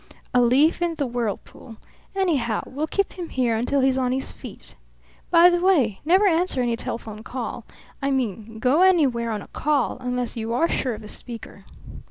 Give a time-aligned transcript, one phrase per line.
[0.33, 1.77] "A leaf in the whirlpool.
[2.15, 4.73] Anyhow, we'll keep him here until he's on his feet.
[5.29, 7.65] By the way, never answer any telephone call
[8.01, 11.65] I mean, go anywhere on a call unless you are sure of the speaker."